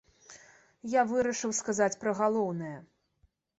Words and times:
Я 0.99 1.03
вырашыў 1.11 1.53
сказаць 1.61 1.99
пра 2.01 2.17
галоўнае. 2.23 2.75